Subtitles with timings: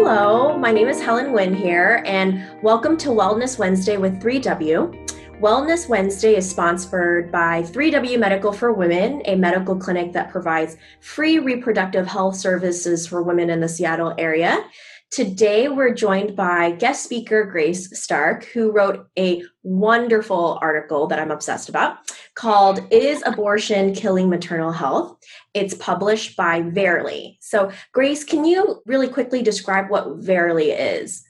[0.00, 5.40] Hello, my name is Helen Nguyen here, and welcome to Wellness Wednesday with 3W.
[5.40, 11.40] Wellness Wednesday is sponsored by 3W Medical for Women, a medical clinic that provides free
[11.40, 14.64] reproductive health services for women in the Seattle area.
[15.10, 21.32] Today, we're joined by guest speaker Grace Stark, who wrote a wonderful article that I'm
[21.32, 21.96] obsessed about
[22.34, 25.18] called Is Abortion Killing Maternal Health?
[25.54, 27.38] It's published by Verily.
[27.40, 31.24] So, Grace, can you really quickly describe what Verily is?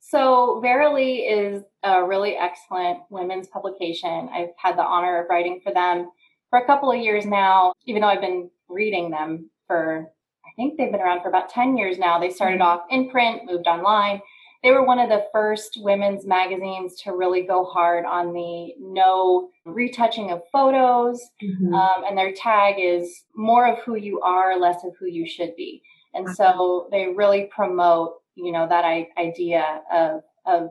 [0.00, 4.28] So, Verily is a really excellent women's publication.
[4.32, 6.10] I've had the honor of writing for them
[6.50, 10.12] for a couple of years now, even though I've been reading them for
[10.44, 12.18] I think they've been around for about 10 years now.
[12.18, 12.80] They started mm-hmm.
[12.80, 14.20] off in print, moved online.
[14.62, 19.50] They were one of the first women's magazines to really go hard on the no
[19.64, 21.20] retouching of photos.
[21.42, 21.74] Mm-hmm.
[21.74, 25.56] Um, and their tag is more of who you are, less of who you should
[25.56, 25.82] be.
[26.14, 28.84] And so they really promote, you know, that
[29.18, 30.70] idea of, of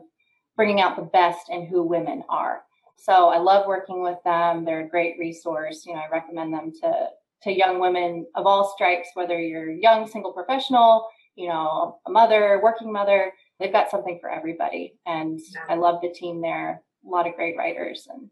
[0.56, 2.62] bringing out the best in who women are.
[2.96, 4.64] So I love working with them.
[4.64, 5.84] They're a great resource.
[5.84, 7.08] You know, I recommend them to
[7.42, 12.60] to young women of all stripes, whether you're young, single professional, you know, a mother,
[12.62, 14.94] working mother, they've got something for everybody.
[15.06, 16.82] And I love the team there.
[17.06, 18.28] A lot of great writers and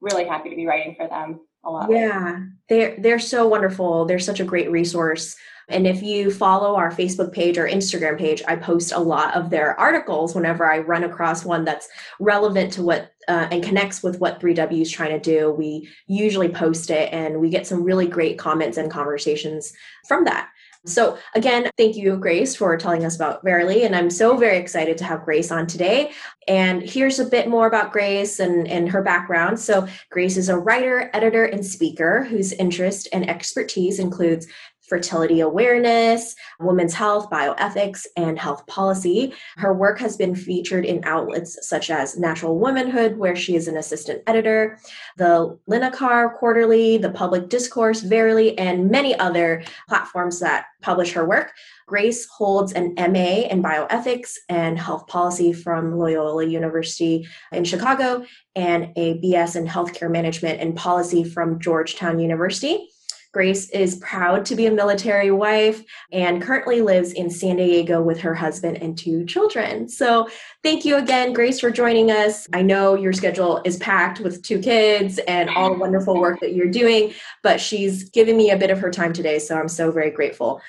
[0.00, 1.90] really happy to be writing for them a lot.
[1.90, 2.44] Yeah.
[2.68, 4.04] They're they're so wonderful.
[4.04, 5.36] They're such a great resource.
[5.70, 9.50] And if you follow our Facebook page or Instagram page, I post a lot of
[9.50, 14.18] their articles whenever I run across one that's relevant to what uh, and connects with
[14.18, 15.50] what 3W is trying to do.
[15.50, 19.74] We usually post it and we get some really great comments and conversations
[20.06, 20.48] from that.
[20.86, 23.84] So, again, thank you, Grace, for telling us about Verily.
[23.84, 26.12] And I'm so very excited to have Grace on today.
[26.46, 29.58] And here's a bit more about Grace and, and her background.
[29.58, 34.46] So, Grace is a writer, editor, and speaker whose interest and expertise includes
[34.88, 39.34] fertility awareness, women's health, bioethics, and health policy.
[39.56, 43.76] Her work has been featured in outlets such as Natural Womanhood, where she is an
[43.76, 44.78] assistant editor,
[45.16, 51.52] the Linacre Quarterly, the Public Discourse, Verily, and many other platforms that publish her work.
[51.86, 58.92] Grace holds an MA in bioethics and health policy from Loyola University in Chicago and
[58.96, 62.88] a BS in healthcare management and policy from Georgetown University.
[63.32, 68.20] Grace is proud to be a military wife and currently lives in San Diego with
[68.20, 69.88] her husband and two children.
[69.88, 70.28] So,
[70.62, 72.48] thank you again, Grace, for joining us.
[72.54, 76.54] I know your schedule is packed with two kids and all the wonderful work that
[76.54, 77.12] you're doing,
[77.42, 79.38] but she's given me a bit of her time today.
[79.38, 80.62] So, I'm so very grateful.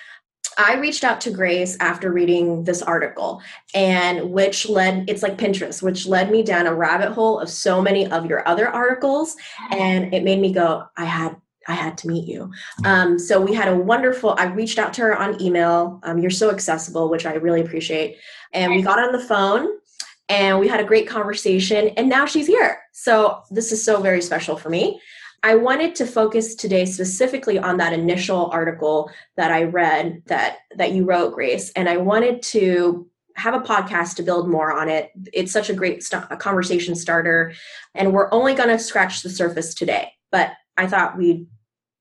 [0.58, 3.42] I reached out to Grace after reading this article,
[3.74, 7.82] and which led, it's like Pinterest, which led me down a rabbit hole of so
[7.82, 9.38] many of your other articles.
[9.72, 11.38] And it made me go, I had
[11.70, 12.52] I had to meet you.
[12.84, 16.00] Um, so we had a wonderful, I reached out to her on email.
[16.04, 18.18] Um, you're so accessible, which I really appreciate.
[18.52, 19.70] And we got on the phone
[20.28, 22.82] and we had a great conversation and now she's here.
[22.92, 25.00] So this is so very special for me.
[25.44, 30.92] I wanted to focus today specifically on that initial article that I read that that
[30.92, 35.12] you wrote, Grace, and I wanted to have a podcast to build more on it.
[35.32, 37.54] It's such a great st- a conversation starter,
[37.96, 40.12] and we're only going to scratch the surface today.
[40.30, 41.48] But I thought we'd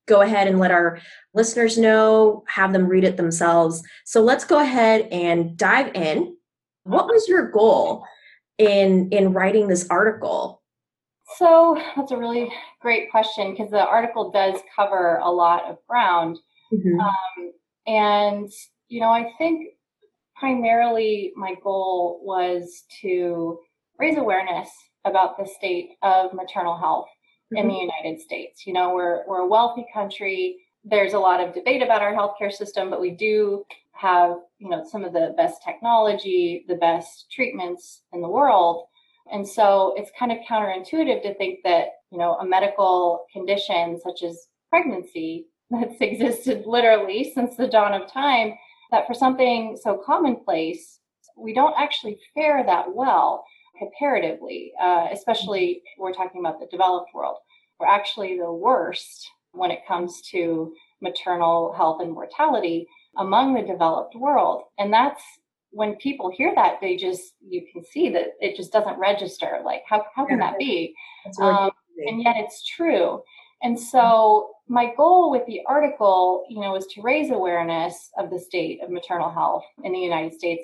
[0.09, 0.99] go ahead and let our
[1.35, 3.83] listeners know, have them read it themselves.
[4.05, 6.37] So let's go ahead and dive in.
[6.85, 8.05] What was your goal
[8.57, 10.63] in in writing this article?
[11.37, 16.39] So that's a really great question because the article does cover a lot of ground.
[16.73, 17.01] Mm-hmm.
[17.01, 17.53] Um,
[17.87, 18.51] and,
[18.89, 19.69] you know, I think
[20.37, 23.59] primarily my goal was to
[23.99, 24.71] raise awareness
[25.05, 27.09] about the state of maternal health
[27.53, 27.57] mm-hmm.
[27.57, 28.67] in the United States.
[28.67, 30.57] You know, we're we're a wealthy country.
[30.85, 34.85] There's a lot of debate about our healthcare system, but we do have, you know,
[34.89, 38.87] some of the best technology, the best treatments in the world.
[39.31, 44.23] And so it's kind of counterintuitive to think that, you know, a medical condition such
[44.23, 48.55] as pregnancy that's existed literally since the dawn of time,
[48.91, 51.01] that for something so commonplace,
[51.37, 53.45] we don't actually fare that well
[53.79, 57.37] comparatively, uh, especially we're talking about the developed world.
[57.79, 62.87] We're actually the worst when it comes to maternal health and mortality
[63.17, 64.65] among the developed world.
[64.79, 65.23] And that's
[65.71, 69.61] when people hear that, they just, you can see that it just doesn't register.
[69.65, 70.95] Like, how, how can that be?
[71.41, 71.71] Um,
[72.07, 73.23] and yet it's true.
[73.63, 78.39] And so my goal with the article, you know, was to raise awareness of the
[78.39, 80.63] state of maternal health in the United States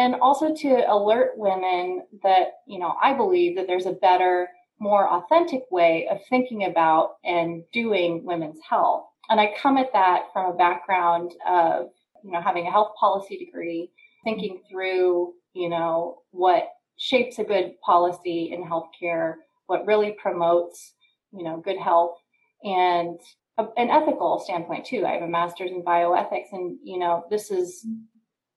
[0.00, 4.48] and also to alert women that, you know, I believe that there's a better,
[4.78, 9.04] more authentic way of thinking about and doing women's health.
[9.28, 11.88] And I come at that from a background of,
[12.24, 13.90] you know, having a health policy degree,
[14.24, 19.34] thinking through, you know, what shapes a good policy in healthcare,
[19.66, 20.94] what really promotes,
[21.30, 22.16] you know, good health
[22.64, 23.20] and
[23.58, 25.04] a, an ethical standpoint too.
[25.04, 27.86] I have a master's in bioethics and, you know, this is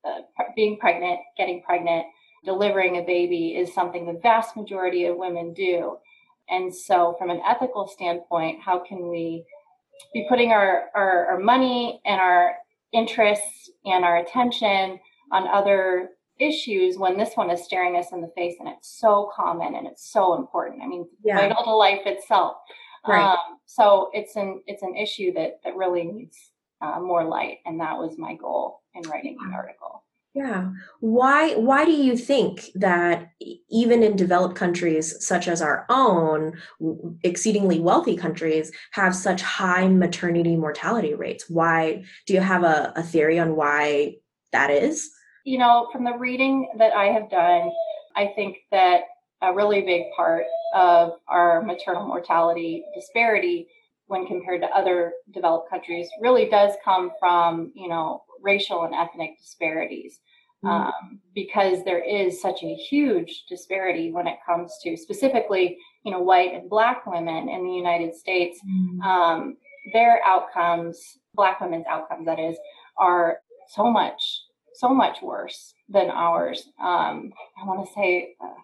[0.05, 2.05] uh, being pregnant, getting pregnant,
[2.45, 5.97] delivering a baby is something the vast majority of women do.
[6.49, 9.45] And so, from an ethical standpoint, how can we
[10.13, 12.55] be putting our, our, our money and our
[12.91, 14.99] interests and our attention
[15.31, 16.09] on other
[16.39, 19.87] issues when this one is staring us in the face and it's so common and
[19.87, 20.81] it's so important.
[20.81, 21.37] I mean, yeah.
[21.37, 22.57] vital to life itself.
[23.07, 23.21] Right.
[23.21, 26.51] Um, so it's an it's an issue that that really needs
[26.81, 30.03] uh, more light, and that was my goal in writing the article.
[30.33, 30.71] Yeah.
[30.99, 33.29] Why why do you think that
[33.69, 36.57] even in developed countries such as our own,
[37.23, 41.45] exceedingly wealthy countries have such high maternity mortality rates?
[41.49, 44.15] Why do you have a, a theory on why
[44.51, 45.11] that is?
[45.45, 47.71] You know, from the reading that I have done,
[48.15, 49.01] I think that
[49.43, 53.67] a really big part of our maternal mortality disparity
[54.07, 59.39] when compared to other developed countries really does come from, you know, racial and ethnic
[59.39, 60.19] disparities.
[60.63, 60.87] Mm-hmm.
[60.87, 66.21] Um, because there is such a huge disparity when it comes to specifically, you know,
[66.21, 68.59] white and black women in the United States.
[68.65, 69.01] Mm-hmm.
[69.01, 69.57] Um,
[69.91, 71.01] their outcomes,
[71.33, 72.55] black women's outcomes, that is,
[72.97, 74.21] are so much,
[74.75, 76.63] so much worse than ours.
[76.79, 78.61] Um, I want to say, uh,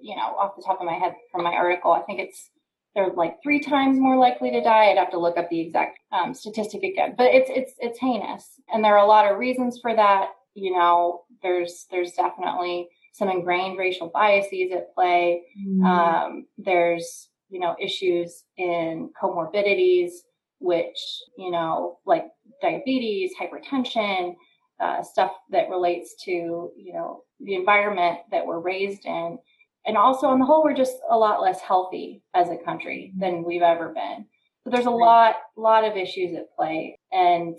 [0.00, 2.48] you know, off the top of my head from my article, I think it's
[2.94, 4.90] they're like three times more likely to die.
[4.90, 8.60] I'd have to look up the exact um, statistic again, but it's it's it's heinous,
[8.72, 10.30] and there are a lot of reasons for that.
[10.54, 15.42] You know, there's there's definitely some ingrained racial biases at play.
[15.66, 15.84] Mm.
[15.84, 20.10] Um, there's you know issues in comorbidities,
[20.58, 20.98] which
[21.38, 22.26] you know like
[22.60, 24.34] diabetes, hypertension,
[24.80, 26.30] uh, stuff that relates to
[26.76, 29.38] you know the environment that we're raised in
[29.86, 33.44] and also on the whole we're just a lot less healthy as a country than
[33.44, 34.26] we've ever been
[34.64, 37.58] so there's a lot lot of issues at play and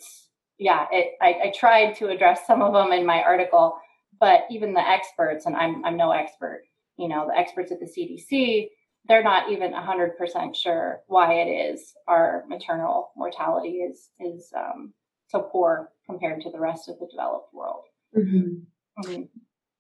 [0.58, 3.76] yeah it, I, I tried to address some of them in my article
[4.20, 6.64] but even the experts and i'm i'm no expert
[6.98, 8.68] you know the experts at the cdc
[9.08, 14.94] they're not even 100% sure why it is our maternal mortality is is um,
[15.28, 17.84] so poor compared to the rest of the developed world
[18.16, 18.60] mm-hmm.
[19.04, 19.24] Mm-hmm.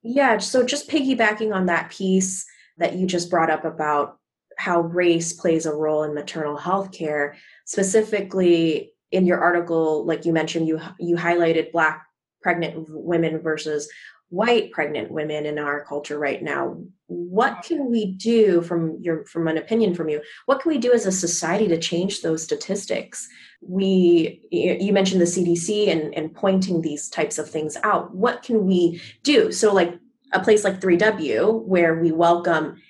[0.03, 2.45] Yeah, so just piggybacking on that piece
[2.77, 4.17] that you just brought up about
[4.57, 7.35] how race plays a role in maternal health care,
[7.65, 12.05] specifically in your article, like you mentioned, you you highlighted black
[12.41, 13.89] pregnant women versus
[14.33, 16.75] white pregnant women in our culture right now
[17.13, 20.21] what can we do from your from an opinion from you?
[20.45, 23.27] What can we do as a society to change those statistics?
[23.62, 28.15] We you mentioned the cdc and, and pointing these types of things out.
[28.15, 29.51] What can we do?
[29.51, 30.00] So like
[30.33, 32.81] a place like 3w where we welcome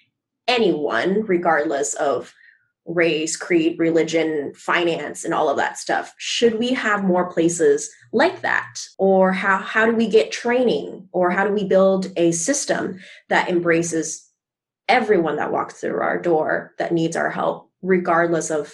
[0.48, 2.34] anyone regardless of
[2.86, 6.14] race, creed, religion, finance, and all of that stuff.
[6.18, 8.80] Should we have more places like that?
[8.98, 11.08] Or how, how do we get training?
[11.12, 13.00] Or how do we build a system
[13.30, 14.30] that embraces
[14.90, 18.74] everyone that walks through our door that needs our help, regardless of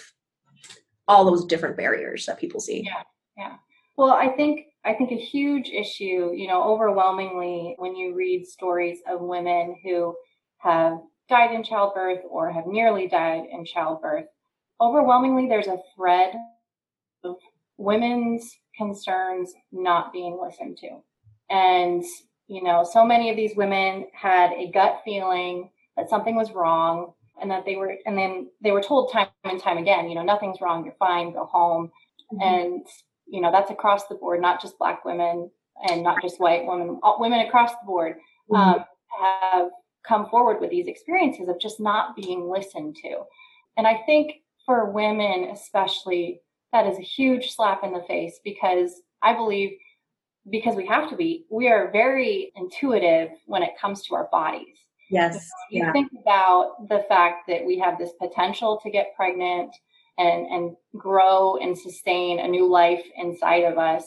[1.06, 2.82] all those different barriers that people see?
[2.84, 3.02] Yeah,
[3.36, 3.56] yeah.
[3.96, 9.00] Well, I think I think a huge issue, you know, overwhelmingly when you read stories
[9.06, 10.14] of women who
[10.58, 10.98] have
[11.30, 14.26] died in childbirth or have nearly died in childbirth,
[14.80, 16.34] overwhelmingly there's a thread
[17.24, 17.36] of
[17.78, 21.02] women's concerns not being listened to.
[21.48, 22.04] And,
[22.48, 27.12] you know, so many of these women had a gut feeling that something was wrong
[27.40, 30.22] and that they were, and then they were told time and time again, you know,
[30.22, 31.90] nothing's wrong, you're fine, go home.
[32.32, 32.42] Mm-hmm.
[32.42, 32.86] And,
[33.26, 35.50] you know, that's across the board, not just Black women
[35.88, 38.16] and not just white women, women across the board
[38.50, 38.56] mm-hmm.
[38.56, 38.84] um,
[39.20, 39.70] have
[40.06, 43.22] come forward with these experiences of just not being listened to.
[43.76, 46.40] And I think for women, especially,
[46.72, 49.72] that is a huge slap in the face because I believe
[50.48, 54.76] because we have to be, we are very intuitive when it comes to our bodies.
[55.10, 55.48] Yes.
[55.70, 55.92] You, yeah.
[55.92, 59.74] think about the fact that we have this potential to get pregnant
[60.18, 64.04] and, and grow and sustain a new life inside of us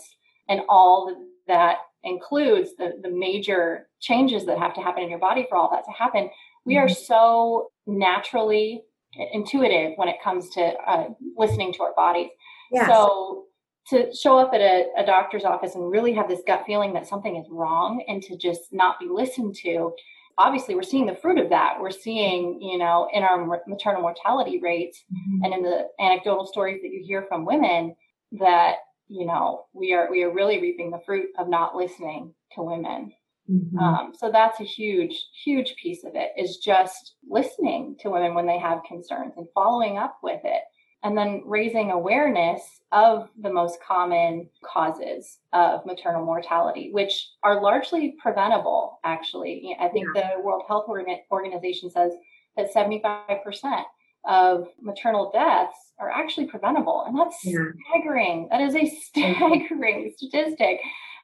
[0.50, 1.16] and all
[1.48, 5.70] that includes the, the major changes that have to happen in your body for all
[5.72, 6.30] that to happen.
[6.66, 7.04] We are mm-hmm.
[7.04, 8.84] so naturally
[9.32, 11.06] intuitive when it comes to uh,
[11.38, 12.30] listening to our bodies.
[12.72, 12.88] Yes.
[12.88, 13.46] So
[13.90, 17.06] to show up at a, a, doctor's office and really have this gut feeling that
[17.08, 19.94] something is wrong and to just not be listened to
[20.38, 24.60] obviously we're seeing the fruit of that we're seeing you know in our maternal mortality
[24.62, 25.44] rates mm-hmm.
[25.44, 27.94] and in the anecdotal stories that you hear from women
[28.32, 28.76] that
[29.08, 33.12] you know we are we are really reaping the fruit of not listening to women
[33.52, 33.78] Mm-hmm.
[33.78, 38.48] Um, so that's a huge, huge piece of it is just listening to women when
[38.48, 40.62] they have concerns and following up with it.
[41.06, 42.62] And then raising awareness
[42.94, 49.76] of the most common causes of maternal mortality, which are largely preventable, actually.
[49.82, 50.36] I think yeah.
[50.38, 52.14] the World Health Organization says
[52.56, 53.84] that 75%
[54.26, 57.04] of maternal deaths are actually preventable.
[57.06, 57.58] And that's yeah.
[57.90, 58.48] staggering.
[58.50, 60.80] That is a staggering statistic.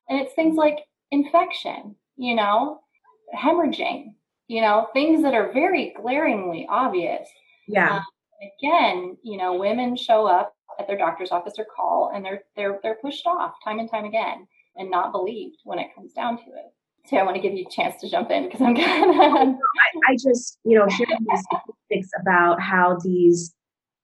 [0.10, 0.80] And it's things like
[1.12, 2.82] infection, you know,
[3.34, 4.14] hemorrhaging,
[4.48, 7.28] you know, things that are very glaringly obvious.
[7.68, 7.98] Yeah.
[7.98, 8.04] Um,
[8.62, 12.80] again, you know, women show up at their doctor's office or call and they're they're
[12.84, 16.44] they're pushed off time and time again and not believed when it comes down to
[16.44, 16.74] it.
[17.08, 19.56] So I want to give you a chance to jump in because I'm kind of.
[19.56, 23.56] I, I just, you know, hearing these statistics about how these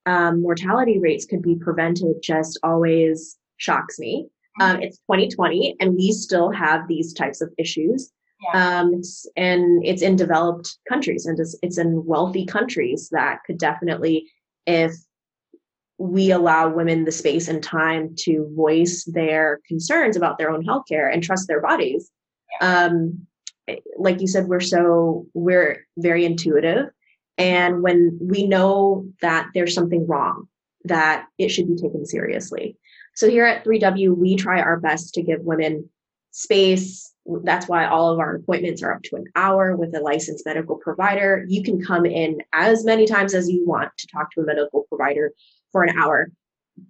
[0.06, 4.30] um, mortality rates could be prevented just always shocks me.
[4.60, 8.12] Um, it's 2020 and we still have these types of issues.
[8.54, 8.80] Yeah.
[8.80, 9.02] Um,
[9.36, 14.28] and it's in developed countries and it's, it's in wealthy countries that could definitely,
[14.66, 14.94] if
[15.98, 21.12] we allow women the space and time to voice their concerns about their own healthcare
[21.12, 22.12] and trust their bodies.
[22.60, 22.86] Yeah.
[22.86, 23.28] Um,
[23.98, 26.88] like you said, we're so, we're very intuitive.
[27.38, 30.48] And when we know that there's something wrong,
[30.86, 32.78] that it should be taken seriously.
[33.16, 35.90] So here at 3W, we try our best to give women
[36.32, 37.14] space.
[37.44, 40.76] That's why all of our appointments are up to an hour with a licensed medical
[40.76, 41.46] provider.
[41.48, 44.86] You can come in as many times as you want to talk to a medical
[44.90, 45.32] provider
[45.72, 46.30] for an hour.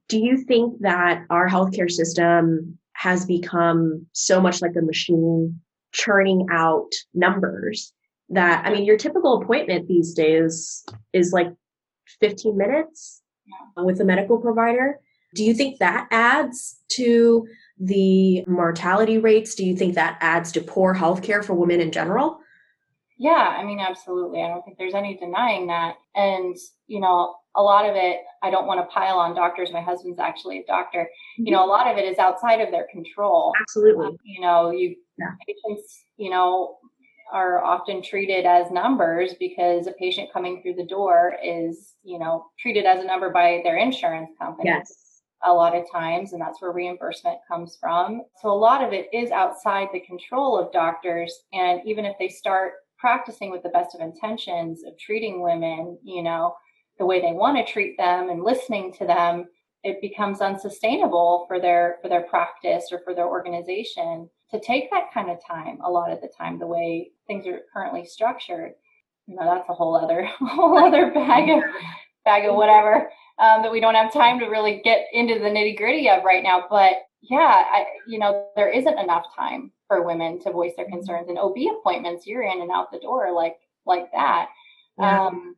[0.10, 6.48] Do you think that our healthcare system has become so much like a machine churning
[6.52, 7.94] out numbers
[8.30, 11.54] that, I mean, your typical appointment these days is like
[12.20, 13.22] 15 minutes
[13.78, 15.00] with a medical provider?
[15.36, 17.46] Do you think that adds to
[17.78, 19.54] the mortality rates?
[19.54, 22.40] Do you think that adds to poor healthcare for women in general?
[23.18, 24.42] Yeah, I mean, absolutely.
[24.42, 25.96] I don't think there's any denying that.
[26.16, 26.56] And,
[26.88, 29.72] you know, a lot of it, I don't want to pile on doctors.
[29.72, 31.10] My husband's actually a doctor.
[31.38, 33.54] You know, a lot of it is outside of their control.
[33.62, 34.08] Absolutely.
[34.08, 35.32] Um, you know, you yeah.
[35.46, 36.78] patients, you know,
[37.32, 42.46] are often treated as numbers because a patient coming through the door is, you know,
[42.60, 44.70] treated as a number by their insurance company.
[44.70, 45.05] Yes
[45.44, 48.22] a lot of times, and that's where reimbursement comes from.
[48.42, 51.44] So a lot of it is outside the control of doctors.
[51.54, 56.24] And even if they start practicing with the best of intentions of treating women, you
[56.24, 56.56] know,
[56.98, 59.46] the way they want to treat them and listening to them,
[59.86, 65.14] it becomes unsustainable for their for their practice or for their organization to take that
[65.14, 68.72] kind of time a lot of the time the way things are currently structured
[69.28, 71.64] you know that's a whole other whole other bag of
[72.26, 75.78] bag of whatever um, that we don't have time to really get into the nitty
[75.78, 76.66] gritty of right now.
[76.70, 81.30] But yeah, I, you know, there isn't enough time for women to voice their concerns
[81.30, 82.26] and OB appointments.
[82.26, 84.48] You're in and out the door like like that.
[84.98, 85.28] Yeah.
[85.28, 85.56] Um,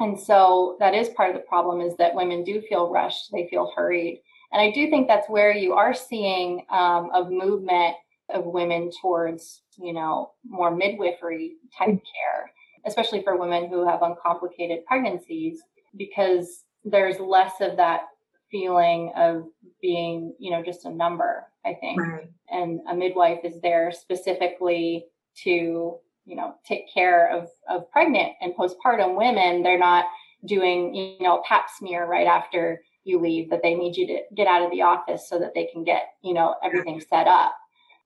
[0.00, 3.30] and so that is part of the problem is that women do feel rushed.
[3.30, 4.22] They feel hurried.
[4.52, 7.94] And I do think that's where you are seeing um, a movement
[8.30, 11.96] of women towards, you know, more midwifery type mm-hmm.
[11.96, 12.50] care,
[12.86, 15.60] especially for women who have uncomplicated pregnancies,
[15.96, 18.02] because there's less of that
[18.50, 19.46] feeling of
[19.80, 22.00] being, you know, just a number, I think.
[22.00, 22.30] Right.
[22.50, 25.06] And a midwife is there specifically
[25.44, 29.62] to, you know, take care of, of pregnant and postpartum women.
[29.62, 30.06] They're not
[30.46, 34.20] doing, you know, a pap smear right after you leave, that they need you to
[34.34, 37.54] get out of the office so that they can get, you know, everything set up.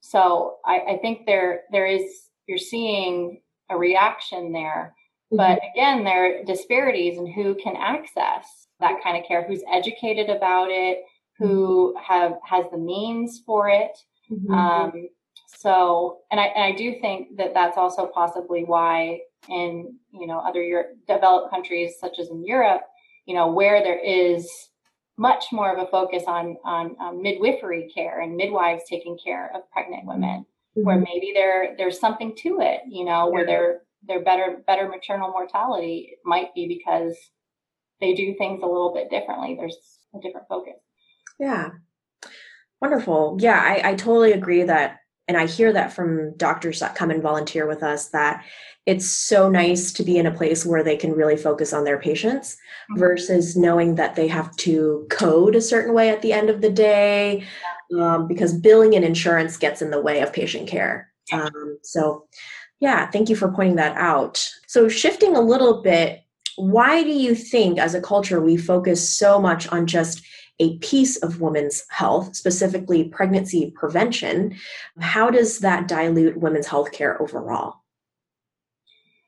[0.01, 3.41] So I, I think there there is you're seeing
[3.71, 4.95] a reaction there.
[5.33, 5.37] Mm-hmm.
[5.37, 10.29] But again, there are disparities in who can access that kind of care, who's educated
[10.29, 11.05] about it,
[11.39, 13.97] who have has the means for it.
[14.31, 14.53] Mm-hmm.
[14.53, 15.09] Um,
[15.47, 20.39] so, and I, and I do think that that's also possibly why in you know
[20.39, 22.83] other Europe, developed countries such as in Europe,
[23.27, 24.51] you know where there is
[25.17, 29.71] much more of a focus on on um, midwifery care and midwives taking care of
[29.71, 30.41] pregnant women,
[30.77, 30.85] mm-hmm.
[30.85, 33.33] where maybe there there's something to it, you know, yeah.
[33.33, 37.17] where they're they're better better maternal mortality it might be because
[38.01, 39.57] they do things a little bit differently.
[39.59, 39.77] There's
[40.15, 40.75] a different focus.
[41.39, 41.71] Yeah.
[42.81, 43.39] Wonderful.
[43.41, 47.23] Yeah, I, I totally agree that, and I hear that from doctors that come and
[47.23, 48.45] volunteer with us that
[48.87, 51.99] it's so nice to be in a place where they can really focus on their
[51.99, 52.55] patients
[52.91, 52.99] mm-hmm.
[52.99, 56.71] versus knowing that they have to code a certain way at the end of the
[56.71, 57.45] day
[57.99, 61.11] um, because billing and insurance gets in the way of patient care.
[61.33, 62.27] Um, so,
[62.81, 64.47] yeah, thank you for pointing that out.
[64.67, 66.24] So, shifting a little bit
[66.57, 70.23] why do you think as a culture we focus so much on just
[70.61, 74.57] a piece of women's health, specifically pregnancy prevention,
[75.01, 77.83] how does that dilute women's health care overall?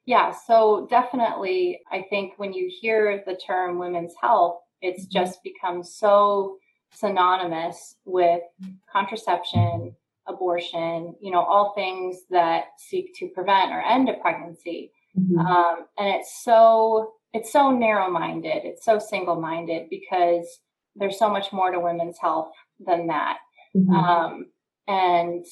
[0.04, 5.18] Yeah, so definitely, I think when you hear the term women's health, it's mm-hmm.
[5.18, 6.58] just become so
[6.92, 8.42] synonymous with
[8.90, 9.96] contraception,
[10.28, 14.92] abortion, you know, all things that seek to prevent or end a pregnancy.
[15.18, 15.38] Mm-hmm.
[15.38, 18.64] Um, and it's so it's so narrow-minded.
[18.64, 20.46] It's so single-minded because
[20.94, 23.38] there's so much more to women's health than that.
[23.76, 23.94] Mm-hmm.
[23.94, 24.46] Um,
[24.88, 25.44] and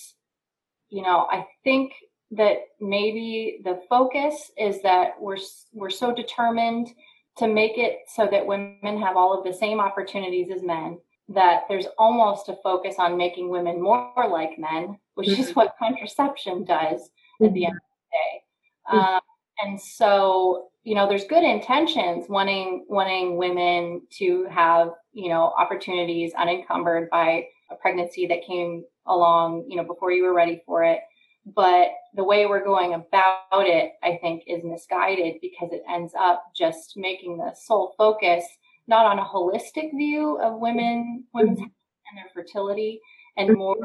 [0.91, 1.93] you know, I think
[2.33, 5.39] that maybe the focus is that we're
[5.73, 6.89] we're so determined
[7.37, 11.63] to make it so that women have all of the same opportunities as men that
[11.69, 15.43] there's almost a focus on making women more like men, which mm-hmm.
[15.43, 17.47] is what contraception does mm-hmm.
[17.47, 18.99] at the end of the day.
[18.99, 19.15] Mm-hmm.
[19.15, 19.21] Um,
[19.63, 26.33] and so, you know, there's good intentions wanting wanting women to have, you know, opportunities
[26.35, 31.01] unencumbered by a pregnancy that came along, you know, before you were ready for it.
[31.47, 36.43] But the way we're going about it, I think, is misguided because it ends up
[36.57, 38.45] just making the sole focus
[38.87, 41.65] not on a holistic view of women, women's mm-hmm.
[41.65, 41.73] health
[42.11, 43.01] and their fertility,
[43.37, 43.77] and more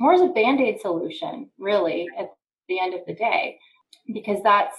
[0.00, 2.30] more as a band-aid solution, really, at
[2.68, 3.58] the end of the day,
[4.12, 4.76] because that's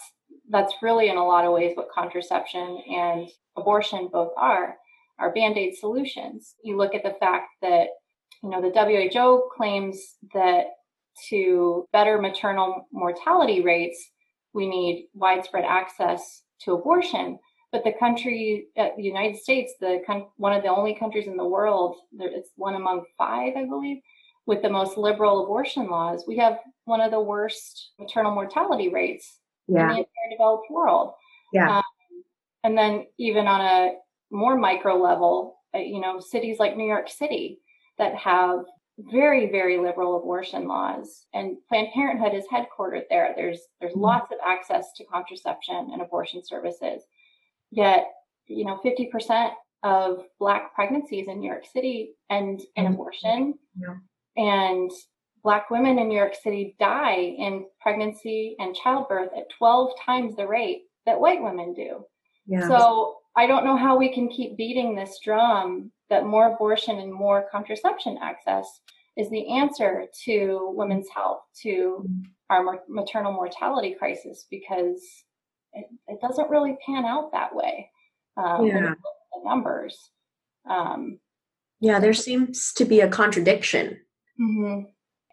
[0.49, 4.75] that's really in a lot of ways what contraception and abortion both are
[5.19, 6.55] are band-aid solutions.
[6.63, 7.87] You look at the fact that
[8.41, 10.65] you know the WHO claims that
[11.29, 14.11] to better maternal mortality rates,
[14.53, 17.39] we need widespread access to abortion.
[17.71, 20.01] But the country, uh, the United States, the
[20.37, 23.97] one of the only countries in the world, it's one among five, I believe,
[24.45, 26.25] with the most liberal abortion laws.
[26.27, 29.81] We have one of the worst maternal mortality rates yeah.
[29.81, 31.13] in the entire developed world.
[31.51, 31.77] Yeah.
[31.77, 31.83] Um,
[32.63, 33.93] and then even on a
[34.31, 37.59] more micro level, uh, you know, cities like New York City
[37.97, 38.59] that have
[38.99, 44.01] very very liberal abortion laws and planned parenthood is headquartered there there's there's mm-hmm.
[44.01, 47.01] lots of access to contraception and abortion services
[47.73, 48.05] Yet,
[48.47, 49.49] you know, 50%
[49.81, 52.93] of Black pregnancies in New York City end in mm-hmm.
[52.93, 53.55] abortion.
[53.75, 53.95] Yeah.
[54.37, 54.91] And
[55.43, 60.47] Black women in New York City die in pregnancy and childbirth at 12 times the
[60.47, 62.05] rate that white women do.
[62.45, 62.67] Yeah.
[62.67, 67.13] So I don't know how we can keep beating this drum that more abortion and
[67.13, 68.65] more contraception access
[69.17, 72.07] is the answer to women's health, to
[72.49, 75.03] our maternal mortality crisis, because
[75.73, 77.89] it, it doesn't really pan out that way.
[78.37, 78.93] Um, yeah.
[79.33, 80.09] The numbers.
[80.69, 81.19] Um,
[81.79, 83.99] yeah, there seems to be a contradiction
[84.39, 84.85] mm-hmm.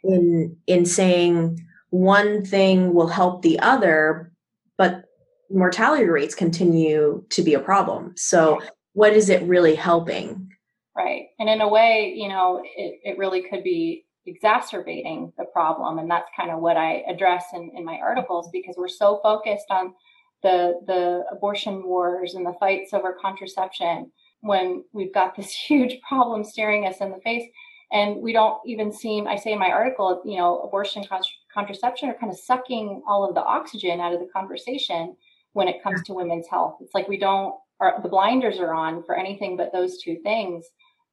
[0.05, 1.61] In in saying
[1.91, 4.33] one thing will help the other,
[4.79, 5.05] but
[5.51, 8.15] mortality rates continue to be a problem.
[8.17, 8.61] So,
[8.93, 10.49] what is it really helping?
[10.97, 15.99] Right, and in a way, you know, it, it really could be exacerbating the problem,
[15.99, 19.67] and that's kind of what I address in, in my articles because we're so focused
[19.71, 19.95] on
[20.43, 24.11] the the abortion wars and the fights over contraception
[24.41, 27.49] when we've got this huge problem staring us in the face
[27.93, 31.05] and we don't even seem i say in my article you know abortion
[31.53, 35.17] contraception are kind of sucking all of the oxygen out of the conversation
[35.53, 37.55] when it comes to women's health it's like we don't
[38.03, 40.67] the blinders are on for anything but those two things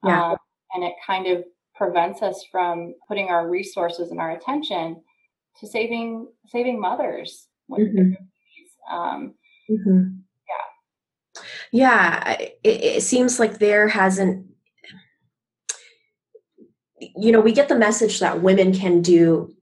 [0.06, 0.32] yeah.
[0.32, 0.38] Um,
[0.74, 1.44] and it kind of
[1.76, 5.02] prevents us from putting our resources and our attention
[5.60, 8.14] to saving saving mothers mm-hmm.
[8.92, 9.34] Um,
[9.70, 10.08] mm-hmm.
[10.48, 11.42] Yeah.
[11.72, 12.32] Yeah.
[12.40, 14.46] It, it seems like there hasn't,
[17.00, 19.54] you know, we get the message that women can do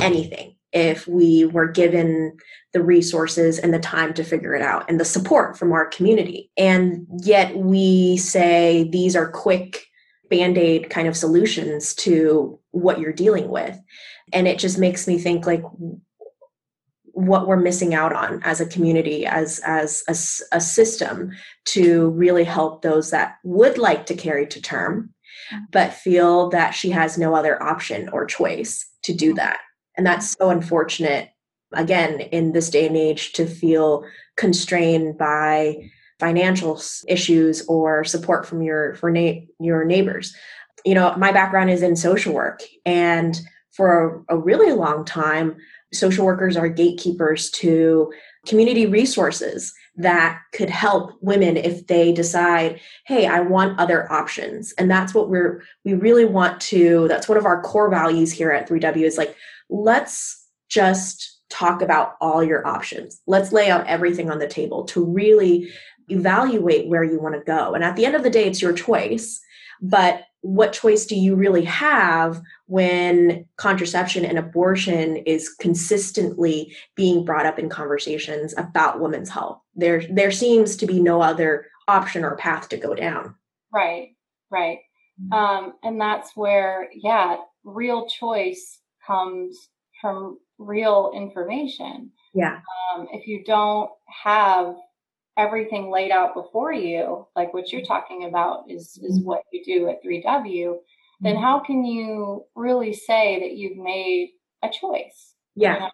[0.00, 2.36] anything if we were given
[2.72, 6.50] the resources and the time to figure it out and the support from our community.
[6.56, 9.86] And yet we say these are quick
[10.28, 13.78] band aid kind of solutions to what you're dealing with.
[14.32, 15.62] And it just makes me think like,
[17.18, 21.32] what we're missing out on as a community as as a, a, system
[21.64, 25.12] to really help those that would like to carry to term
[25.70, 29.36] but feel that she has no other option or choice to do mm-hmm.
[29.36, 29.60] that.
[29.96, 31.30] And that's so unfortunate
[31.72, 34.04] again in this day and age to feel
[34.36, 40.34] constrained by financial issues or support from your for na- your neighbors.
[40.84, 43.38] You know my background is in social work and
[43.72, 45.56] for a, a really long time
[45.92, 48.12] social workers are gatekeepers to
[48.46, 54.72] community resources that could help women if they decide hey i want other options.
[54.78, 58.50] And that's what we're we really want to that's one of our core values here
[58.50, 59.36] at 3w is like
[59.68, 63.20] let's just talk about all your options.
[63.26, 65.70] Let's lay out everything on the table to really
[66.08, 67.74] evaluate where you want to go.
[67.74, 69.40] And at the end of the day it's your choice
[69.80, 77.46] but what choice do you really have when contraception and abortion is consistently being brought
[77.46, 82.36] up in conversations about women's health there there seems to be no other option or
[82.36, 83.34] path to go down
[83.72, 84.10] right
[84.50, 84.78] right
[85.20, 85.32] mm-hmm.
[85.32, 89.68] um, and that's where yeah real choice comes
[90.00, 92.60] from real information yeah
[92.94, 93.90] um, if you don't
[94.24, 94.74] have
[95.38, 99.26] everything laid out before you, like what you're talking about is is mm-hmm.
[99.26, 100.76] what you do at 3W,
[101.20, 101.42] then mm-hmm.
[101.42, 105.34] how can you really say that you've made a choice?
[105.54, 105.74] Yeah.
[105.74, 105.90] You know?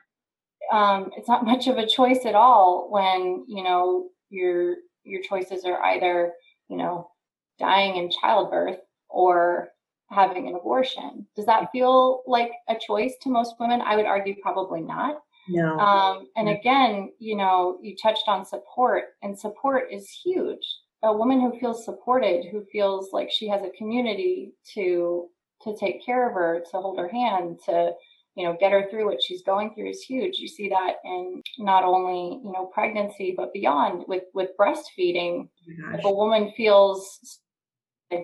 [0.74, 5.64] Um, it's not much of a choice at all when you know your your choices
[5.64, 6.32] are either
[6.68, 7.10] you know
[7.58, 9.68] dying in childbirth or
[10.10, 11.26] having an abortion.
[11.36, 13.80] Does that feel like a choice to most women?
[13.80, 15.16] I would argue probably not.
[15.48, 15.78] No.
[15.78, 20.66] Um, and again, you know, you touched on support, and support is huge.
[21.02, 25.28] A woman who feels supported, who feels like she has a community to
[25.62, 27.92] to take care of her, to hold her hand, to
[28.34, 30.38] you know get her through what she's going through is huge.
[30.38, 35.48] You see that in not only you know pregnancy but beyond with with breastfeeding.
[35.68, 37.40] Oh if a woman feels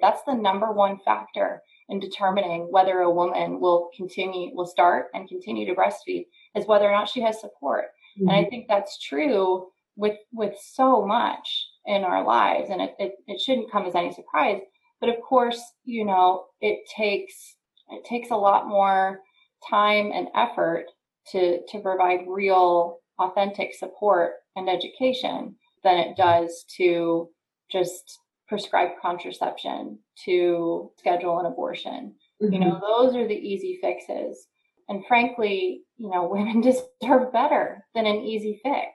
[0.00, 5.28] that's the number one factor in determining whether a woman will continue will start and
[5.28, 7.86] continue to breastfeed is whether or not she has support.
[8.18, 8.28] Mm-hmm.
[8.28, 8.50] And I mm-hmm.
[8.50, 12.70] think that's true with with so much in our lives.
[12.70, 14.60] And it, it, it shouldn't come as any surprise.
[15.00, 17.56] But of course, you know, it takes
[17.88, 19.20] it takes a lot more
[19.68, 20.86] time and effort
[21.32, 27.28] to to provide real authentic support and education than it does to
[27.70, 28.18] just
[28.48, 32.14] prescribe contraception to schedule an abortion.
[32.42, 32.52] Mm-hmm.
[32.52, 32.80] You know, mm-hmm.
[32.80, 34.46] those are the easy fixes.
[34.88, 38.88] And frankly, you know, women deserve better than an easy fix.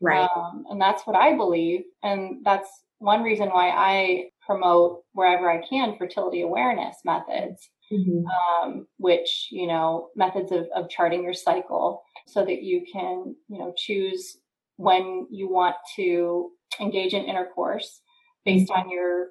[0.00, 0.28] Right.
[0.34, 1.82] Um, and that's what I believe.
[2.02, 2.68] And that's
[3.00, 8.24] one reason why I promote wherever I can fertility awareness methods, mm-hmm.
[8.26, 13.58] um, which, you know, methods of, of charting your cycle so that you can, you
[13.58, 14.38] know, choose
[14.76, 16.50] when you want to
[16.80, 18.00] engage in intercourse
[18.44, 18.80] based mm-hmm.
[18.80, 19.28] on your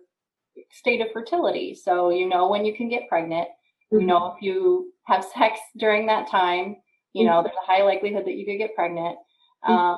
[0.71, 1.73] state of fertility.
[1.73, 3.47] So you know when you can get pregnant,
[3.91, 4.37] you know, mm-hmm.
[4.37, 6.75] if you have sex during that time,
[7.13, 9.17] you know, there's a high likelihood that you could get pregnant.
[9.63, 9.73] Mm-hmm.
[9.73, 9.97] Um,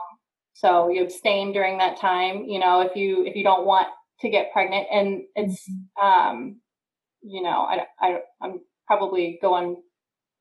[0.53, 3.87] so you abstain during that time, you know, if you if you don't want
[4.21, 5.67] to get pregnant, and it's,
[6.01, 6.60] um,
[7.21, 9.81] you know, I, I I'm probably going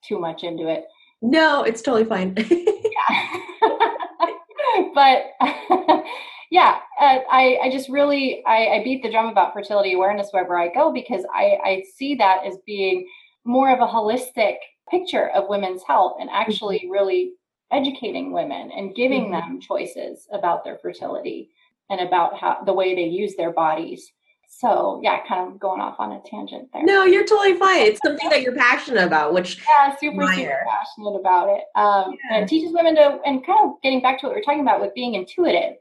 [0.04, 0.84] too much into it.
[1.22, 2.34] No, it's totally fine.
[4.94, 5.24] but
[6.50, 10.58] yeah, uh, I, I just really I, I beat the drum about fertility awareness wherever
[10.58, 13.06] I go because I, I see that as being
[13.44, 14.56] more of a holistic
[14.90, 16.90] picture of women's health and actually mm-hmm.
[16.90, 17.32] really
[17.72, 19.50] educating women and giving mm-hmm.
[19.50, 21.50] them choices about their fertility
[21.88, 24.12] and about how the way they use their bodies.
[24.52, 26.82] So yeah, kind of going off on a tangent there.
[26.82, 27.82] No, you're totally fine.
[27.82, 31.62] It's something that you're passionate about, which yeah, super super passionate about it.
[31.76, 32.36] Um, yeah.
[32.36, 34.60] and it teaches women to and kind of getting back to what we are talking
[34.60, 35.74] about with being intuitive.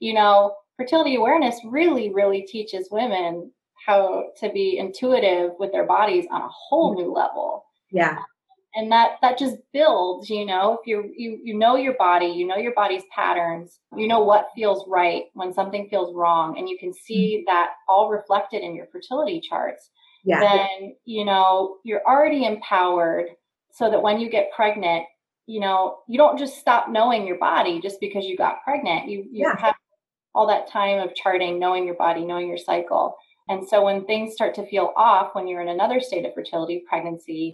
[0.00, 3.52] You know, fertility awareness really really teaches women
[3.86, 7.64] how to be intuitive with their bodies on a whole new level.
[7.92, 8.18] Yeah.
[8.76, 12.46] And that that just builds, you know, if you you you know your body, you
[12.46, 16.76] know your body's patterns, you know what feels right when something feels wrong, and you
[16.78, 17.44] can see mm-hmm.
[17.52, 19.90] that all reflected in your fertility charts.
[20.24, 20.40] Yeah.
[20.40, 23.26] Then, you know, you're already empowered
[23.72, 25.04] so that when you get pregnant,
[25.46, 29.08] you know, you don't just stop knowing your body just because you got pregnant.
[29.08, 29.58] You you yeah.
[29.58, 29.74] have
[30.34, 33.16] all that time of charting, knowing your body, knowing your cycle.
[33.48, 36.84] And so when things start to feel off when you're in another state of fertility,
[36.86, 37.52] pregnancy,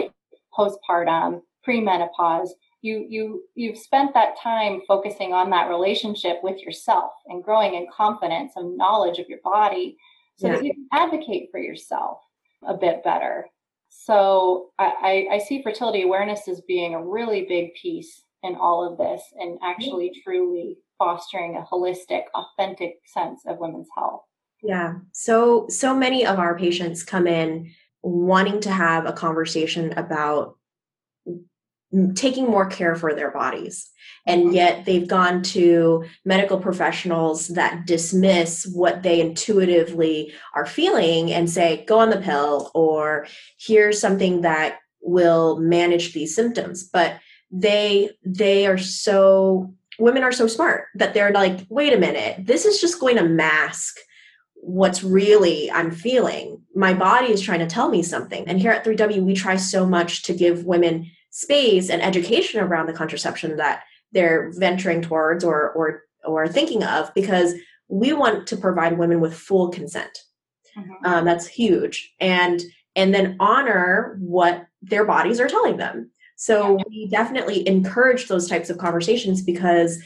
[0.56, 2.50] postpartum, premenopause,
[2.82, 7.86] you you you've spent that time focusing on that relationship with yourself and growing in
[7.96, 9.96] confidence and knowledge of your body
[10.36, 10.54] so yeah.
[10.54, 12.18] that you can advocate for yourself
[12.66, 13.46] a bit better.
[13.88, 18.98] So I, I see fertility awareness as being a really big piece in all of
[18.98, 24.22] this and actually truly fostering a holistic, authentic sense of women's health.
[24.62, 24.94] Yeah.
[25.12, 27.70] So, so many of our patients come in
[28.02, 30.56] wanting to have a conversation about
[32.14, 33.90] taking more care for their bodies.
[34.26, 34.54] And mm-hmm.
[34.54, 41.84] yet they've gone to medical professionals that dismiss what they intuitively are feeling and say,
[41.86, 43.26] go on the pill, or
[43.58, 46.84] here's something that will manage these symptoms.
[46.84, 47.18] But
[47.50, 52.64] they they are so women are so smart that they're like, wait a minute, this
[52.64, 53.98] is just going to mask
[54.62, 56.62] what's really I'm feeling.
[56.75, 58.46] My body is trying to tell me something.
[58.46, 62.87] And here at 3W, we try so much to give women space and education around
[62.87, 67.55] the contraception that they're venturing towards or or or thinking of because
[67.88, 70.16] we want to provide women with full consent.
[70.79, 71.07] Mm-hmm.
[71.07, 72.14] Um, that's huge.
[72.20, 72.62] And
[72.94, 76.11] and then honor what their bodies are telling them.
[76.37, 76.85] So yeah.
[76.88, 80.01] we definitely encourage those types of conversations because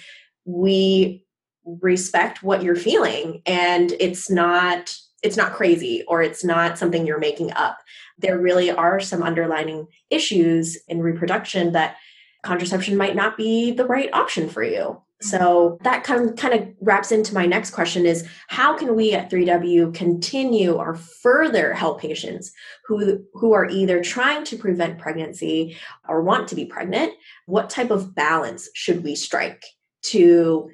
[0.46, 1.25] we
[1.66, 7.18] respect what you're feeling and it's not it's not crazy or it's not something you're
[7.18, 7.78] making up.
[8.18, 11.96] There really are some underlining issues in reproduction that
[12.44, 14.78] contraception might not be the right option for you.
[15.22, 15.26] Mm-hmm.
[15.26, 19.14] So that kind of, kind of wraps into my next question is how can we
[19.14, 22.52] at 3W continue or further help patients
[22.86, 25.76] who who are either trying to prevent pregnancy
[26.08, 27.12] or want to be pregnant?
[27.46, 29.64] What type of balance should we strike
[30.10, 30.70] to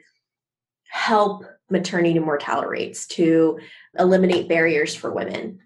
[0.93, 3.59] help maternity mortality rates to
[3.99, 5.59] eliminate barriers for women?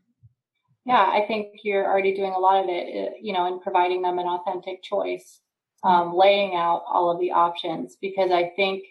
[0.85, 4.03] Yeah, I think you're already doing a lot of it, eh, you know, in providing
[4.03, 5.41] them an authentic choice
[5.83, 8.85] um, laying out all of the options because I think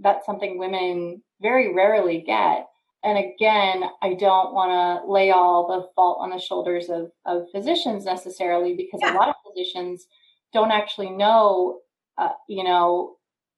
[0.00, 2.68] that's something women very rarely get.
[3.02, 7.50] And again, I don't want to lay all the fault on the shoulders of, of
[7.50, 9.12] physicians necessarily because yeah.
[9.12, 10.06] a lot of physicians
[10.52, 11.80] don't actually know,
[12.16, 13.16] uh, you know,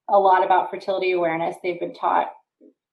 [0.09, 1.57] a lot about fertility awareness.
[1.63, 2.33] They've been taught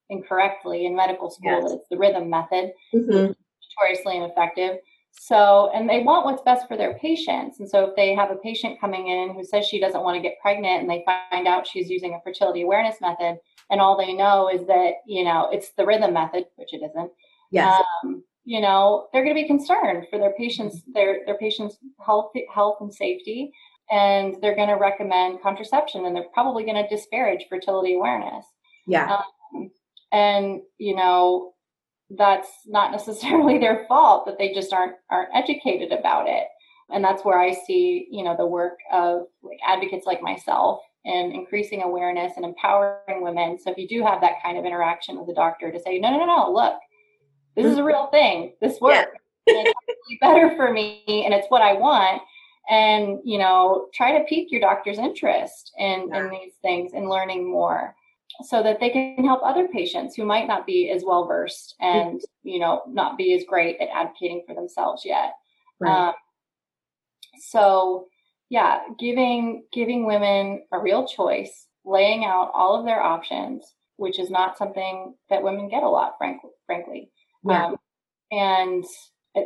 [0.10, 1.64] incorrectly in medical school yes.
[1.64, 3.32] that it's the rhythm method, mm-hmm.
[3.78, 4.78] notoriously ineffective.
[5.12, 7.60] So, and they want what's best for their patients.
[7.60, 10.22] And so, if they have a patient coming in who says she doesn't want to
[10.22, 13.38] get pregnant and they find out she's using a fertility awareness method,
[13.70, 17.12] and all they know is that, you know, it's the rhythm method, which it isn't.
[17.52, 17.84] Yes.
[18.04, 22.32] Um, you know, they're going to be concerned for their patients, their, their patients' health,
[22.54, 23.52] health and safety.
[23.92, 28.46] And they're going to recommend contraception and they're probably going to disparage fertility awareness.
[28.86, 29.18] Yeah.
[29.56, 29.72] Um,
[30.12, 31.54] and, you know,
[32.10, 36.48] that's not necessarily their fault that they just aren't aren't educated about it
[36.90, 41.34] and that's where i see you know the work of like advocates like myself and
[41.34, 45.30] increasing awareness and empowering women so if you do have that kind of interaction with
[45.30, 46.76] a doctor to say no no no no look
[47.56, 49.10] this is a real thing this works
[49.48, 49.54] yeah.
[49.56, 52.22] it's really better for me and it's what i want
[52.70, 57.50] and you know try to pique your doctor's interest in in these things and learning
[57.50, 57.96] more
[58.44, 62.22] so that they can help other patients who might not be as well versed and
[62.44, 65.34] you know not be as great at advocating for themselves yet
[65.80, 66.10] right.
[66.10, 66.14] um,
[67.40, 68.08] so
[68.50, 74.30] yeah giving giving women a real choice laying out all of their options which is
[74.30, 77.12] not something that women get a lot frankly frankly
[77.48, 77.66] yeah.
[77.66, 77.76] um,
[78.32, 78.86] and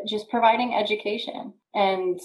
[0.08, 2.20] just providing education and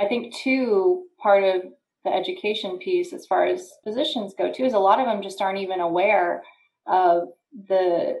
[0.00, 1.62] i think too part of
[2.04, 5.40] the education piece as far as physicians go too is a lot of them just
[5.40, 6.42] aren't even aware
[6.86, 7.28] of
[7.68, 8.14] the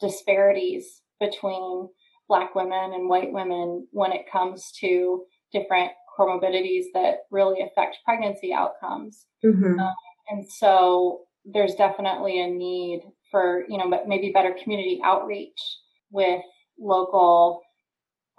[0.00, 1.88] disparities between
[2.28, 8.52] black women and white women when it comes to different comorbidities that really affect pregnancy
[8.52, 9.78] outcomes mm-hmm.
[9.78, 9.94] um,
[10.30, 15.58] and so there's definitely a need for you know maybe better community outreach
[16.10, 16.40] with
[16.78, 17.62] local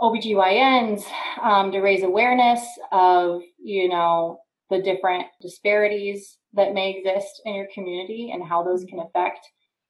[0.03, 1.03] OBGYNs
[1.41, 2.61] um, to raise awareness
[2.91, 4.39] of, you know,
[4.69, 9.39] the different disparities that may exist in your community and how those can affect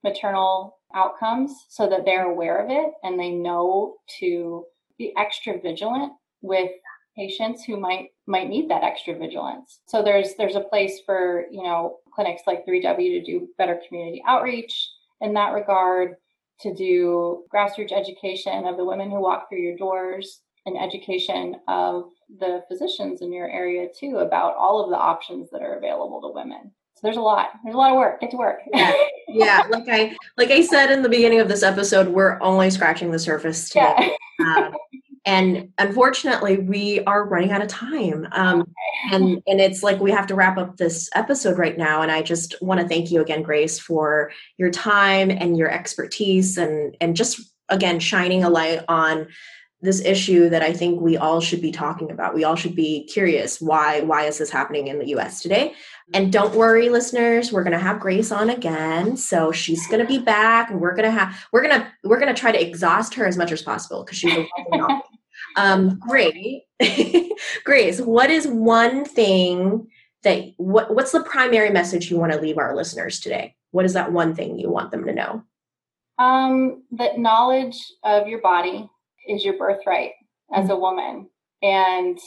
[0.04, 4.64] maternal outcomes so that they're aware of it and they know to
[5.00, 6.70] be extra vigilant with
[7.16, 9.82] patients who might might need that extra vigilance.
[9.88, 14.22] So there's there's a place for, you know, clinics like 3W to do better community
[14.28, 16.16] outreach in that regard,
[16.64, 22.10] to do grassroots education of the women who walk through your doors and education of
[22.40, 26.34] the physicians in your area too about all of the options that are available to
[26.34, 26.72] women.
[26.96, 27.50] So there's a lot.
[27.64, 28.22] There's a lot of work.
[28.22, 28.60] Get to work.
[28.74, 28.94] yeah.
[29.28, 29.64] yeah.
[29.70, 33.20] Like I like I said in the beginning of this episode, we're only scratching the
[33.20, 34.16] surface today.
[34.40, 34.56] Yeah.
[34.68, 34.74] um,
[35.26, 38.28] and unfortunately, we are running out of time.
[38.34, 38.74] Um,
[39.12, 42.02] and and it's like we have to wrap up this episode right now.
[42.02, 46.58] And I just want to thank you again, Grace, for your time and your expertise,
[46.58, 49.28] and and just again shining a light on
[49.82, 52.34] this issue that I think we all should be talking about.
[52.34, 55.74] We all should be curious why why is this happening in the US today?
[56.14, 59.16] And don't worry listeners, we're going to have Grace on again.
[59.16, 62.20] So she's going to be back and we're going to have we're going to we're
[62.20, 64.48] going to try to exhaust her as much as possible because she's a
[65.56, 66.64] um great.
[67.64, 69.88] Grace, what is one thing
[70.24, 73.56] that what what's the primary message you want to leave our listeners today?
[73.72, 75.44] What is that one thing you want them to know?
[76.20, 78.90] Um that knowledge of your body
[79.28, 80.12] is your birthright
[80.54, 81.30] as a woman.
[81.62, 82.20] And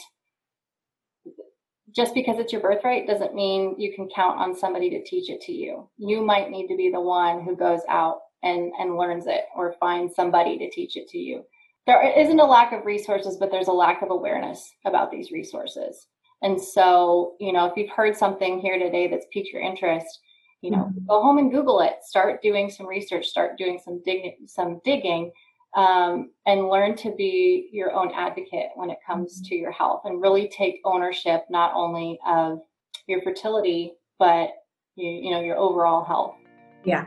[1.97, 5.41] just because it's your birthright doesn't mean you can count on somebody to teach it
[5.41, 5.89] to you.
[5.97, 9.75] You might need to be the one who goes out and, and learns it or
[9.79, 11.43] finds somebody to teach it to you.
[11.87, 16.05] There isn't a lack of resources, but there's a lack of awareness about these resources.
[16.43, 20.19] And so, you know, if you've heard something here today that's piqued your interest,
[20.61, 21.05] you know, mm-hmm.
[21.07, 22.03] go home and Google it.
[22.03, 23.25] Start doing some research.
[23.25, 25.31] Start doing some digging, some digging,
[25.77, 29.49] um, and learn to be your own advocate when it comes mm-hmm.
[29.49, 32.59] to your health and really take ownership not only of
[33.05, 34.49] your fertility but
[34.95, 36.35] you, you know your overall health
[36.83, 37.05] yeah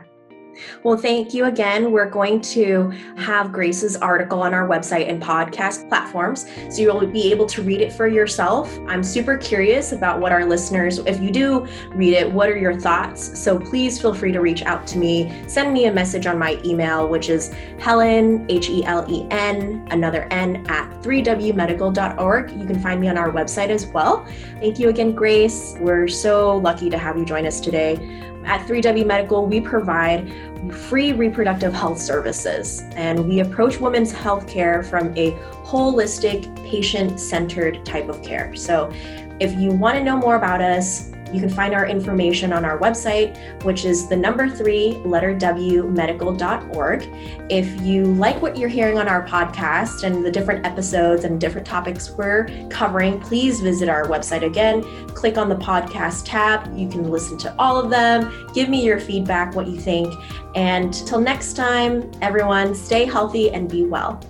[0.83, 1.91] well, thank you again.
[1.91, 7.31] We're going to have Grace's article on our website and podcast platforms, so you'll be
[7.31, 8.77] able to read it for yourself.
[8.87, 12.79] I'm super curious about what our listeners, if you do read it, what are your
[12.79, 13.39] thoughts?
[13.39, 15.43] So please feel free to reach out to me.
[15.47, 19.87] Send me a message on my email, which is Helen, H E L E N,
[19.91, 22.51] another N, at 3wmedical.org.
[22.51, 24.25] You can find me on our website as well.
[24.59, 25.75] Thank you again, Grace.
[25.79, 28.30] We're so lucky to have you join us today.
[28.45, 30.31] At 3W Medical, we provide
[30.73, 35.31] free reproductive health services and we approach women's health care from a
[35.63, 38.55] holistic, patient centered type of care.
[38.55, 38.91] So,
[39.39, 42.79] if you want to know more about us, you can find our information on our
[42.79, 47.09] website, which is the number three, letter W, medical.org.
[47.49, 51.65] If you like what you're hearing on our podcast and the different episodes and different
[51.67, 54.83] topics we're covering, please visit our website again.
[55.09, 56.77] Click on the podcast tab.
[56.77, 58.49] You can listen to all of them.
[58.53, 60.13] Give me your feedback, what you think.
[60.55, 64.21] And till next time, everyone, stay healthy and be well.